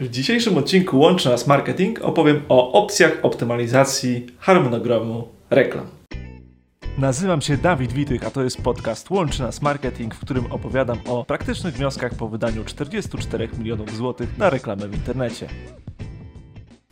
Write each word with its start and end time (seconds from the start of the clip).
W 0.00 0.10
dzisiejszym 0.10 0.58
odcinku 0.58 0.98
Łączy 0.98 1.28
Nas 1.28 1.46
Marketing 1.46 2.02
opowiem 2.02 2.42
o 2.48 2.72
opcjach 2.72 3.18
optymalizacji 3.22 4.26
harmonogramu 4.38 5.28
reklam. 5.50 5.86
Nazywam 6.98 7.40
się 7.40 7.56
Dawid 7.56 7.92
Witych, 7.92 8.26
a 8.26 8.30
to 8.30 8.44
jest 8.44 8.62
podcast 8.62 9.10
Łączy 9.10 9.42
Nas 9.42 9.62
Marketing, 9.62 10.14
w 10.14 10.20
którym 10.20 10.52
opowiadam 10.52 10.98
o 11.06 11.24
praktycznych 11.24 11.74
wnioskach 11.74 12.14
po 12.14 12.28
wydaniu 12.28 12.64
44 12.64 13.48
milionów 13.58 13.96
złotych 13.96 14.38
na 14.38 14.50
reklamę 14.50 14.88
w 14.88 14.94
internecie. 14.94 15.48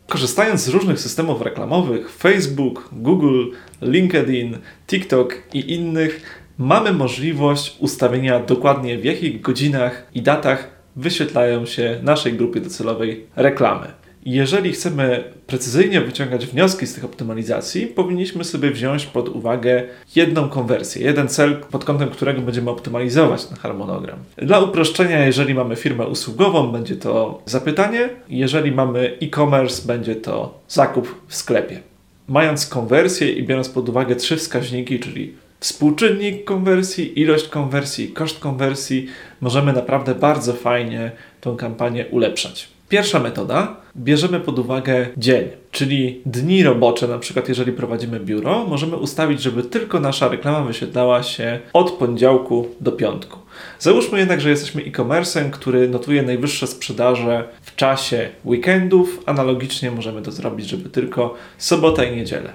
Korzystając 0.07 0.61
z 0.61 0.69
różnych 0.69 0.99
systemów 0.99 1.41
reklamowych 1.41 2.11
Facebook, 2.11 2.89
Google, 2.91 3.45
LinkedIn, 3.81 4.57
TikTok 4.87 5.35
i 5.53 5.73
innych, 5.73 6.43
mamy 6.57 6.91
możliwość 6.91 7.77
ustawienia 7.79 8.39
dokładnie 8.39 8.97
w 8.97 9.05
jakich 9.05 9.41
godzinach 9.41 10.07
i 10.13 10.21
datach 10.21 10.72
wyświetlają 10.95 11.65
się 11.65 11.99
naszej 12.03 12.33
grupie 12.33 12.61
docelowej 12.61 13.25
reklamy. 13.35 13.87
Jeżeli 14.25 14.71
chcemy 14.71 15.23
precyzyjnie 15.47 16.01
wyciągać 16.01 16.45
wnioski 16.45 16.87
z 16.87 16.93
tych 16.93 17.05
optymalizacji, 17.05 17.87
powinniśmy 17.87 18.43
sobie 18.43 18.71
wziąć 18.71 19.05
pod 19.05 19.29
uwagę 19.29 19.83
jedną 20.15 20.49
konwersję, 20.49 21.05
jeden 21.05 21.27
cel, 21.27 21.57
pod 21.71 21.85
kątem 21.85 22.09
którego 22.09 22.41
będziemy 22.41 22.69
optymalizować 22.69 23.45
ten 23.45 23.57
harmonogram. 23.57 24.19
Dla 24.37 24.59
uproszczenia, 24.59 25.25
jeżeli 25.25 25.53
mamy 25.53 25.75
firmę 25.75 26.07
usługową, 26.07 26.71
będzie 26.71 26.95
to 26.95 27.41
zapytanie, 27.45 28.09
jeżeli 28.29 28.71
mamy 28.71 29.17
e-commerce, 29.21 29.87
będzie 29.87 30.15
to 30.15 30.59
zakup 30.67 31.15
w 31.27 31.35
sklepie. 31.35 31.79
Mając 32.27 32.67
konwersję 32.67 33.31
i 33.31 33.43
biorąc 33.43 33.69
pod 33.69 33.89
uwagę 33.89 34.15
trzy 34.15 34.37
wskaźniki, 34.37 34.99
czyli 34.99 35.33
współczynnik 35.63 36.43
konwersji, 36.43 37.19
ilość 37.19 37.47
konwersji, 37.47 38.07
koszt 38.07 38.39
konwersji, 38.39 39.07
możemy 39.41 39.73
naprawdę 39.73 40.15
bardzo 40.15 40.53
fajnie 40.53 41.11
tą 41.41 41.57
kampanię 41.57 42.05
ulepszać. 42.07 42.67
Pierwsza 42.89 43.19
metoda, 43.19 43.75
bierzemy 43.97 44.39
pod 44.39 44.59
uwagę 44.59 45.07
dzień, 45.17 45.47
czyli 45.83 46.21
dni 46.25 46.63
robocze, 46.63 47.07
na 47.07 47.19
przykład 47.19 47.49
jeżeli 47.49 47.71
prowadzimy 47.71 48.19
biuro, 48.19 48.65
możemy 48.67 48.95
ustawić, 48.95 49.41
żeby 49.41 49.63
tylko 49.63 49.99
nasza 49.99 50.27
reklama 50.27 50.61
wyświetlała 50.61 51.23
się 51.23 51.59
od 51.73 51.91
poniedziałku 51.91 52.67
do 52.81 52.91
piątku. 52.91 53.39
Załóżmy 53.79 54.19
jednak, 54.19 54.41
że 54.41 54.49
jesteśmy 54.49 54.81
e-commerce'em, 54.81 55.49
który 55.49 55.89
notuje 55.89 56.23
najwyższe 56.23 56.67
sprzedaże 56.67 57.47
w 57.61 57.75
czasie 57.75 58.29
weekendów. 58.45 59.23
Analogicznie 59.25 59.91
możemy 59.91 60.21
to 60.21 60.31
zrobić, 60.31 60.69
żeby 60.69 60.89
tylko 60.89 61.35
sobota 61.57 62.03
i 62.03 62.15
niedzielę. 62.15 62.53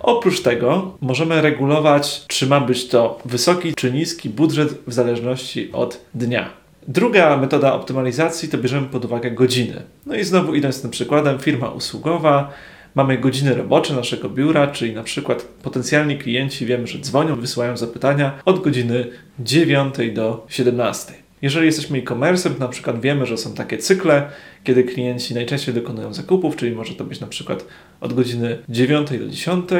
Oprócz 0.00 0.40
tego 0.40 0.96
możemy 1.00 1.42
regulować, 1.42 2.24
czy 2.26 2.46
ma 2.46 2.60
być 2.60 2.88
to 2.88 3.18
wysoki 3.24 3.74
czy 3.74 3.92
niski 3.92 4.28
budżet 4.28 4.74
w 4.86 4.92
zależności 4.92 5.72
od 5.72 6.00
dnia. 6.14 6.50
Druga 6.88 7.36
metoda 7.36 7.74
optymalizacji 7.74 8.48
to 8.48 8.58
bierzemy 8.58 8.86
pod 8.86 9.04
uwagę 9.04 9.30
godziny. 9.30 9.82
No 10.06 10.14
i 10.14 10.24
znowu 10.24 10.54
idąc 10.54 10.82
tym 10.82 10.90
przykładem, 10.90 11.38
firma 11.38 11.70
usługowa, 11.70 12.52
mamy 12.94 13.18
godziny 13.18 13.54
robocze 13.54 13.94
naszego 13.94 14.30
biura, 14.30 14.66
czyli 14.66 14.94
na 14.94 15.02
przykład 15.02 15.42
potencjalni 15.42 16.18
klienci 16.18 16.66
wiemy, 16.66 16.86
że 16.86 16.98
dzwonią, 16.98 17.36
wysyłają 17.36 17.76
zapytania 17.76 18.38
od 18.44 18.62
godziny 18.62 19.06
9 19.38 19.94
do 20.14 20.46
17. 20.48 21.27
Jeżeli 21.42 21.66
jesteśmy 21.66 21.98
e-commerce, 21.98 22.50
na 22.58 22.68
przykład 22.68 23.00
wiemy, 23.00 23.26
że 23.26 23.38
są 23.38 23.54
takie 23.54 23.78
cykle, 23.78 24.30
kiedy 24.64 24.84
klienci 24.84 25.34
najczęściej 25.34 25.74
dokonują 25.74 26.14
zakupów, 26.14 26.56
czyli 26.56 26.72
może 26.72 26.94
to 26.94 27.04
być 27.04 27.20
na 27.20 27.26
przykład 27.26 27.64
od 28.00 28.12
godziny 28.12 28.58
9 28.68 29.10
do 29.10 29.28
10, 29.28 29.70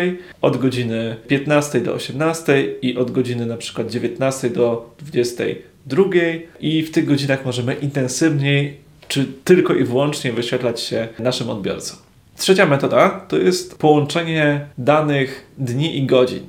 od 0.41 0.57
godziny 0.57 1.17
15 1.29 1.81
do 1.81 1.95
18 1.95 2.65
i 2.83 2.97
od 2.97 3.11
godziny 3.11 3.47
na 3.47 3.57
przykład 3.57 3.91
19 3.91 4.51
do 4.51 4.95
22 4.99 6.05
i 6.61 6.83
w 6.83 6.91
tych 6.91 7.05
godzinach 7.05 7.45
możemy 7.45 7.75
intensywniej 7.75 8.89
czy 9.09 9.27
tylko 9.45 9.75
i 9.75 9.85
wyłącznie 9.85 10.33
wyświetlać 10.33 10.81
się 10.81 11.09
naszym 11.19 11.51
odbiorcom. 11.51 11.99
Trzecia 12.37 12.67
metoda 12.67 13.09
to 13.29 13.39
jest 13.39 13.79
połączenie 13.79 14.67
danych 14.79 15.47
dni 15.59 15.99
i 15.99 16.07
godzin. 16.07 16.43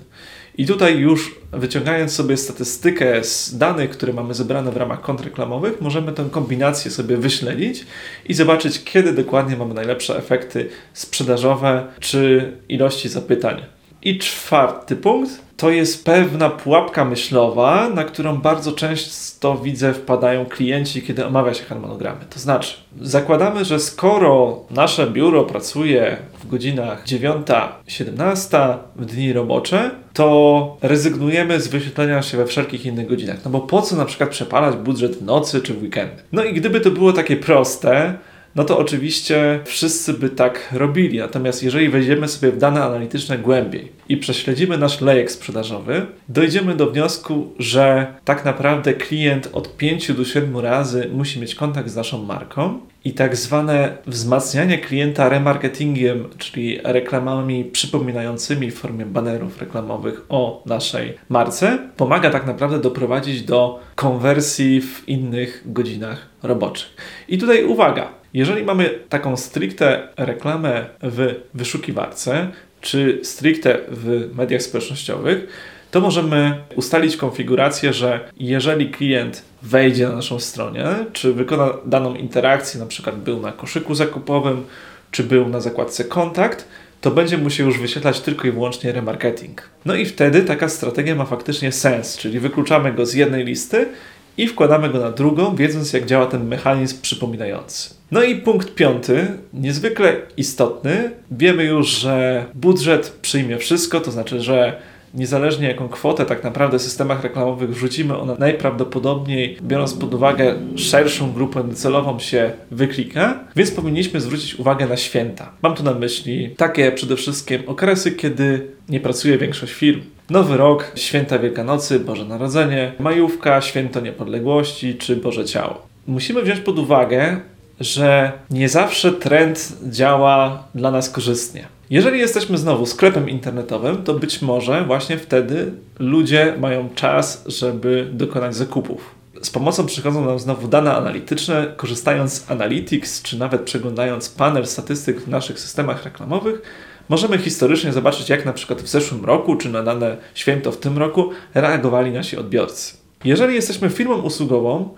I 0.60 0.66
tutaj 0.66 0.98
już 0.98 1.36
wyciągając 1.52 2.14
sobie 2.14 2.38
statystykę 2.38 3.24
z 3.24 3.58
danych, 3.58 3.90
które 3.90 4.14
mamy 4.14 4.34
zebrane 4.34 4.72
w 4.72 4.78
ramach 4.78 5.02
kont 5.02 5.22
reklamowych, 5.22 5.82
możemy 5.82 6.12
tę 6.12 6.28
kombinację 6.32 6.92
sobie 6.92 7.18
wyśledzić 7.18 7.86
i 8.26 8.34
zobaczyć, 8.34 8.84
kiedy 8.84 9.14
dokładnie 9.14 9.58
mamy 9.58 9.74
najlepsze 9.74 10.18
efekty 10.18 10.70
sprzedażowe 10.94 11.88
czy 12.00 12.52
ilości 12.70 13.10
zapytań. 13.10 13.62
I 14.02 14.18
czwarty 14.18 14.96
punkt 14.96 15.50
to 15.58 15.70
jest 15.70 16.06
pewna 16.06 16.50
pułapka 16.50 17.06
myślowa, 17.06 17.90
na 17.90 18.04
którą 18.04 18.38
bardzo 18.38 18.72
często 18.72 19.58
widzę 19.58 19.94
wpadają 19.94 20.46
klienci, 20.46 21.02
kiedy 21.02 21.26
omawia 21.26 21.54
się 21.54 21.64
harmonogramy. 21.64 22.20
To 22.30 22.40
znaczy, 22.40 22.78
zakładamy, 23.02 23.66
że 23.66 23.80
skoro 23.80 24.64
nasze 24.72 25.08
biuro 25.08 25.44
pracuje 25.44 26.18
w 26.44 26.48
godzinach 26.48 27.06
9-17 27.06 28.78
w 28.96 29.06
dni 29.06 29.34
robocze, 29.34 29.92
to 30.14 30.78
rezygnujemy 30.82 31.62
z 31.62 31.68
wyświetlenia 31.68 32.22
się 32.22 32.38
we 32.38 32.46
wszelkich 32.46 32.86
innych 32.86 33.08
godzinach. 33.08 33.38
No 33.46 33.52
bo 33.52 33.60
po 33.60 33.82
co 33.82 33.96
na 33.96 34.06
przykład 34.06 34.30
przepalać 34.30 34.76
budżet 34.76 35.16
w 35.16 35.24
nocy 35.24 35.62
czy 35.62 35.74
w 35.74 35.82
weekendy? 35.84 36.24
No 36.32 36.44
i 36.44 36.54
gdyby 36.54 36.82
to 36.82 36.92
było 36.92 37.14
takie 37.14 37.36
proste, 37.36 38.14
no 38.56 38.64
to 38.64 38.78
oczywiście 38.78 39.60
wszyscy 39.66 40.14
by 40.14 40.30
tak 40.30 40.70
robili. 40.72 41.20
Natomiast 41.20 41.64
jeżeli 41.64 41.90
wejdziemy 41.90 42.28
sobie 42.28 42.52
w 42.52 42.58
dane 42.58 42.84
analityczne 42.84 43.38
głębiej 43.38 43.92
i 44.10 44.18
prześledzimy 44.18 44.78
nasz 44.78 45.02
lejek 45.02 45.32
sprzedażowy, 45.32 46.06
dojdziemy 46.30 46.76
do 46.76 46.92
wniosku, 46.92 47.54
że 47.60 48.14
tak 48.26 48.46
naprawdę 48.46 48.94
klient 48.94 49.50
od 49.54 49.78
5 49.78 50.12
do 50.14 50.26
7 50.26 50.58
razy 50.58 51.10
musi 51.14 51.40
mieć 51.40 51.56
kontakt 51.56 51.90
z 51.90 51.96
naszą 51.96 52.24
marką 52.24 52.80
i 53.06 53.14
tak 53.14 53.36
zwane 53.36 53.98
wzmacnianie 54.08 54.78
klienta 54.78 55.30
remarketingiem, 55.30 56.30
czyli 56.38 56.80
reklamami 56.84 57.66
przypominającymi 57.66 58.72
w 58.72 58.80
formie 58.80 59.06
banerów 59.06 59.60
reklamowych 59.62 60.26
o 60.30 60.64
naszej 60.66 61.14
marce, 61.30 61.78
pomaga 61.98 62.30
tak 62.30 62.46
naprawdę 62.46 62.80
doprowadzić 62.80 63.42
do 63.42 63.80
konwersji 63.96 64.82
w 64.82 65.10
innych 65.10 65.64
godzinach 65.66 66.28
roboczych. 66.44 66.96
I 67.28 67.38
tutaj 67.38 67.64
uwaga, 67.64 68.19
jeżeli 68.34 68.64
mamy 68.64 69.00
taką 69.10 69.38
stricte 69.38 70.08
reklamę 70.18 70.86
w 71.04 71.36
wyszukiwarce, 71.54 72.48
czy 72.82 73.20
stricte 73.24 73.78
w 73.88 74.30
mediach 74.36 74.62
społecznościowych, 74.62 75.48
to 75.92 76.02
możemy 76.02 76.58
ustalić 76.76 77.18
konfigurację, 77.18 77.94
że 77.94 78.20
jeżeli 78.38 78.90
klient 78.90 79.44
wejdzie 79.62 80.08
na 80.08 80.16
naszą 80.16 80.40
stronę, 80.40 81.06
czy 81.14 81.34
wykona 81.34 81.74
daną 81.86 82.16
interakcję, 82.16 82.80
na 82.80 82.86
przykład 82.86 83.20
był 83.20 83.42
na 83.42 83.52
koszyku 83.52 83.96
zakupowym, 83.96 84.66
czy 85.12 85.24
był 85.24 85.50
na 85.50 85.60
zakładce 85.60 86.04
kontakt, 86.04 86.68
to 87.02 87.12
będzie 87.12 87.38
mu 87.38 87.50
się 87.50 87.64
już 87.64 87.80
wyświetlać 87.80 88.20
tylko 88.20 88.48
i 88.48 88.52
wyłącznie 88.52 88.92
remarketing. 88.92 89.70
No 89.86 89.96
i 89.96 90.06
wtedy 90.06 90.42
taka 90.42 90.70
strategia 90.70 91.16
ma 91.16 91.26
faktycznie 91.26 91.72
sens, 91.72 92.18
czyli 92.18 92.40
wykluczamy 92.40 92.94
go 92.94 93.06
z 93.06 93.14
jednej 93.14 93.46
listy 93.46 93.90
i 94.38 94.48
wkładamy 94.48 94.90
go 94.90 95.00
na 95.00 95.12
drugą, 95.12 95.56
wiedząc 95.56 95.94
jak 95.94 96.06
działa 96.06 96.26
ten 96.26 96.48
mechanizm 96.48 97.02
przypominający. 97.02 97.99
No 98.12 98.24
i 98.24 98.36
punkt 98.36 98.76
piąty, 98.76 99.28
niezwykle 99.54 100.16
istotny. 100.38 101.12
Wiemy 101.32 101.64
już, 101.64 101.88
że 101.88 102.46
budżet 102.56 103.10
przyjmie 103.22 103.58
wszystko, 103.58 104.00
to 104.00 104.12
znaczy, 104.12 104.42
że 104.42 104.82
niezależnie 105.14 105.68
jaką 105.68 105.90
kwotę 105.90 106.26
tak 106.26 106.44
naprawdę 106.44 106.80
w 106.80 106.82
systemach 106.82 107.24
reklamowych 107.24 107.70
wrzucimy, 107.70 108.18
ona 108.18 108.36
najprawdopodobniej, 108.40 109.58
biorąc 109.62 109.94
pod 109.94 110.14
uwagę 110.14 110.56
szerszą 110.76 111.34
grupę 111.34 111.64
docelową, 111.64 112.20
się 112.20 112.52
wyklika, 112.72 113.40
więc 113.56 113.72
powinniśmy 113.72 114.22
zwrócić 114.22 114.56
uwagę 114.56 114.88
na 114.88 114.98
święta. 114.98 115.52
Mam 115.62 115.76
tu 115.76 115.84
na 115.84 115.94
myśli 115.94 116.50
takie 116.58 116.92
przede 116.92 117.16
wszystkim 117.16 117.62
okresy, 117.68 118.12
kiedy 118.12 118.68
nie 118.90 119.00
pracuje 119.00 119.38
większość 119.38 119.74
firm. 119.74 120.02
Nowy 120.30 120.58
rok, 120.58 120.92
święta 120.96 121.40
Wielkanocy, 121.40 122.00
Boże 122.00 122.26
Narodzenie, 122.26 122.92
majówka, 123.00 123.62
święto 123.62 124.00
niepodległości 124.00 124.96
czy 124.96 125.16
Boże 125.16 125.46
Ciało. 125.46 125.88
Musimy 126.08 126.42
wziąć 126.42 126.60
pod 126.60 126.80
uwagę, 126.80 127.40
że 127.80 128.32
nie 128.50 128.70
zawsze 128.70 129.12
trend 129.12 129.74
działa 129.90 130.64
dla 130.76 130.92
nas 130.92 131.10
korzystnie. 131.10 131.68
Jeżeli 131.90 132.20
jesteśmy 132.20 132.58
znowu 132.58 132.86
sklepem 132.86 133.30
internetowym, 133.30 134.04
to 134.04 134.14
być 134.14 134.42
może 134.42 134.84
właśnie 134.84 135.18
wtedy 135.18 135.72
ludzie 136.00 136.56
mają 136.60 136.90
czas, 136.96 137.44
żeby 137.48 138.10
dokonać 138.14 138.56
zakupów. 138.56 139.16
Z 139.42 139.50
pomocą 139.50 139.86
przychodzą 139.86 140.26
nam 140.26 140.40
znowu 140.40 140.68
dane 140.68 140.96
analityczne, 140.96 141.74
korzystając 141.78 142.34
z 142.34 142.52
Analytics, 142.52 143.22
czy 143.22 143.40
nawet 143.40 143.62
przeglądając 143.62 144.30
panel 144.30 144.68
statystyk 144.68 145.22
w 145.22 145.28
naszych 145.28 145.60
systemach 145.60 146.04
reklamowych, 146.06 146.62
możemy 147.10 147.38
historycznie 147.38 147.94
zobaczyć, 147.94 148.30
jak 148.30 148.46
na 148.46 148.54
przykład 148.54 148.82
w 148.82 148.88
zeszłym 148.88 149.26
roku, 149.26 149.56
czy 149.56 149.70
na 149.70 149.84
dane 149.84 150.18
święto 150.34 150.72
w 150.72 150.78
tym 150.78 150.98
roku 150.98 151.30
reagowali 151.54 152.12
nasi 152.12 152.38
odbiorcy. 152.38 152.94
Jeżeli 153.24 153.56
jesteśmy 153.56 153.90
firmą 153.90 154.22
usługową, 154.22 154.90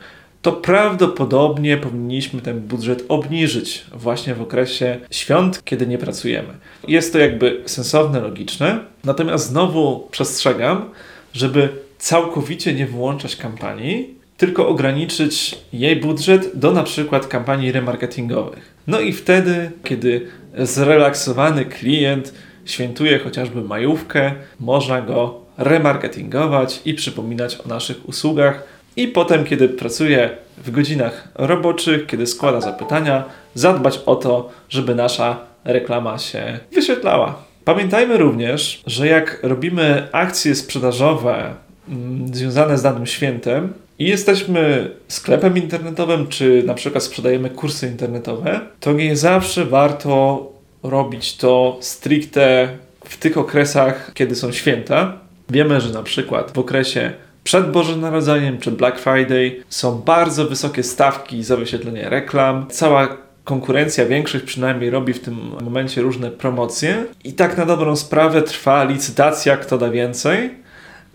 to 0.42 0.52
prawdopodobnie 0.52 1.78
powinniśmy 1.78 2.42
ten 2.42 2.60
budżet 2.60 3.04
obniżyć 3.08 3.86
właśnie 3.94 4.36
w 4.36 4.42
okresie 4.42 5.00
świąt, 5.12 5.62
kiedy 5.66 5.88
nie 5.88 5.98
pracujemy. 5.98 6.54
Jest 6.88 7.14
to 7.14 7.20
jakby 7.20 7.64
sensowne, 7.66 8.20
logiczne, 8.20 8.80
natomiast 9.04 9.48
znowu 9.48 10.08
przestrzegam, 10.12 10.90
żeby 11.34 11.70
całkowicie 11.98 12.74
nie 12.74 12.86
wyłączać 12.86 13.36
kampanii, 13.36 14.16
tylko 14.38 14.68
ograniczyć 14.68 15.58
jej 15.74 15.96
budżet 15.96 16.52
do 16.54 16.72
na 16.72 16.84
przykład 16.84 17.28
kampanii 17.28 17.72
remarketingowych. 17.72 18.76
No 18.88 19.00
i 19.00 19.14
wtedy, 19.14 19.72
kiedy 19.84 20.28
zrelaksowany 20.58 21.66
klient 21.66 22.34
świętuje 22.66 23.20
chociażby 23.20 23.62
majówkę, 23.62 24.34
można 24.60 25.02
go 25.02 25.42
remarketingować 25.58 26.82
i 26.86 26.94
przypominać 26.94 27.58
o 27.66 27.68
naszych 27.68 28.10
usługach. 28.10 28.64
I 28.96 29.08
potem, 29.08 29.44
kiedy 29.44 29.70
pracuje 29.70 30.30
w 30.58 30.72
godzinach 30.72 31.28
roboczych, 31.36 32.08
kiedy 32.08 32.28
składa 32.28 32.62
zapytania, 32.62 33.24
zadbać 33.54 34.00
o 34.06 34.16
to, 34.16 34.50
żeby 34.70 34.96
nasza 34.96 35.40
reklama 35.66 36.18
się 36.18 36.60
wyświetlała. 36.74 37.36
Pamiętajmy 37.66 38.18
również, 38.18 38.82
że 38.88 39.08
jak 39.08 39.40
robimy 39.44 40.08
akcje 40.12 40.56
sprzedażowe 40.56 41.54
mm, 41.90 42.36
związane 42.36 42.78
z 42.78 42.82
danym 42.82 43.06
świętem 43.06 43.74
i 44.00 44.06
jesteśmy 44.06 44.92
sklepem 45.08 45.58
internetowym, 45.58 46.28
czy 46.28 46.64
na 46.66 46.74
przykład 46.74 47.04
sprzedajemy 47.04 47.50
kursy 47.50 47.88
internetowe, 47.88 48.60
to 48.80 48.94
nie 48.94 49.16
zawsze 49.16 49.66
warto 49.66 50.48
robić 50.84 51.38
to 51.38 51.78
stricte 51.82 52.70
w 53.06 53.18
tych 53.18 53.38
okresach, 53.38 54.12
kiedy 54.14 54.36
są 54.36 54.52
święta. 54.52 55.18
Wiemy, 55.50 55.82
że 55.82 55.94
na 55.94 56.04
przykład 56.04 56.52
w 56.52 56.60
okresie 56.60 57.14
przed 57.51 57.71
Bożym 57.71 58.01
Narodzeniem 58.01 58.59
czy 58.59 58.71
Black 58.71 59.00
Friday 59.00 59.63
są 59.69 59.98
bardzo 59.98 60.45
wysokie 60.45 60.83
stawki 60.83 61.44
za 61.44 61.57
wyświetlenie 61.57 62.09
reklam. 62.09 62.65
Cała 62.69 63.18
konkurencja, 63.44 64.06
większość 64.06 64.45
przynajmniej 64.45 64.89
robi 64.89 65.13
w 65.13 65.19
tym 65.19 65.36
momencie 65.63 66.01
różne 66.01 66.31
promocje 66.31 67.06
i 67.24 67.33
tak 67.33 67.57
na 67.57 67.65
dobrą 67.65 67.95
sprawę 67.95 68.42
trwa 68.42 68.83
licytacja, 68.83 69.57
kto 69.57 69.77
da 69.77 69.89
więcej. 69.89 70.50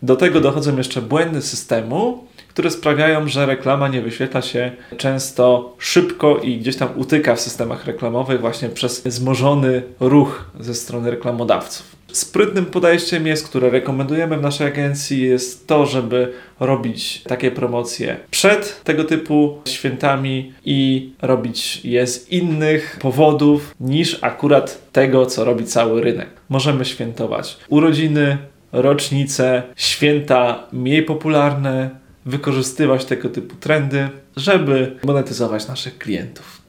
Do 0.02 0.16
tego 0.16 0.40
dochodzą 0.40 0.76
jeszcze 0.76 1.02
błędy 1.02 1.42
systemu, 1.42 2.24
które 2.56 2.70
sprawiają, 2.70 3.29
że 3.29 3.47
reklama 3.47 3.88
nie 3.88 4.03
wyświetla 4.03 4.43
się 4.43 4.70
często 4.97 5.75
szybko 5.79 6.37
i 6.37 6.58
gdzieś 6.58 6.76
tam 6.76 6.88
utyka 6.97 7.35
w 7.35 7.41
systemach 7.41 7.87
reklamowych 7.87 8.41
właśnie 8.41 8.69
przez 8.69 9.00
wzmożony 9.00 9.82
ruch 10.00 10.50
ze 10.61 10.75
strony 10.75 11.11
reklamodawców. 11.11 11.97
Sprytnym 12.12 12.67
podejściem 12.67 13.26
jest, 13.26 13.49
które 13.49 13.70
rekomendujemy 13.70 14.37
w 14.38 14.43
naszej 14.43 14.67
agencji, 14.67 15.23
jest 15.23 15.67
to, 15.67 15.87
żeby 15.87 16.32
robić 16.61 17.23
takie 17.23 17.50
promocje 17.50 18.17
przed 18.31 18.85
tego 18.85 19.05
typu 19.05 19.58
świętami 19.69 20.53
i 20.64 21.11
robić 21.23 21.85
je 21.85 22.06
z 22.06 22.29
innych 22.32 22.99
powodów 23.00 23.75
niż 23.81 24.19
akurat 24.23 24.93
tego, 24.93 25.26
co 25.26 25.44
robi 25.44 25.64
cały 25.64 26.00
rynek. 26.00 26.29
Możemy 26.49 26.85
świętować 26.85 27.58
urodziny, 27.69 28.38
rocznice, 28.73 29.62
święta 29.76 30.67
mniej 30.73 31.03
popularne, 31.03 32.06
wykorzystywać 32.26 33.05
tego 33.05 33.28
typu 33.28 33.56
trendy, 33.56 34.08
żeby 34.37 34.96
monetyzować 35.05 35.69
naszych 35.69 35.99
klientów. 35.99 36.62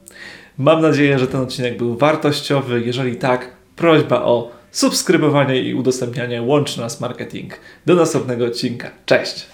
Mam 0.57 0.81
nadzieję, 0.81 1.19
że 1.19 1.27
ten 1.27 1.41
odcinek 1.41 1.77
był 1.77 1.97
wartościowy. 1.97 2.81
Jeżeli 2.85 3.15
tak, 3.15 3.51
prośba 3.75 4.21
o 4.21 4.51
subskrybowanie 4.71 5.61
i 5.61 5.73
udostępnianie 5.73 6.41
łączy 6.41 6.79
nas 6.79 7.01
marketing. 7.01 7.53
Do 7.85 7.95
następnego 7.95 8.45
odcinka. 8.45 8.91
Cześć! 9.05 9.47